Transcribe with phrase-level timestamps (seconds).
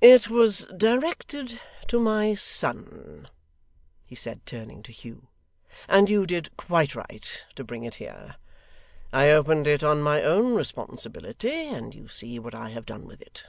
[0.00, 3.28] 'It was directed to my son,'
[4.06, 5.26] he said, turning to Hugh,
[5.88, 8.36] 'and you did quite right to bring it here.
[9.12, 13.20] I opened it on my own responsibility, and you see what I have done with
[13.20, 13.46] it.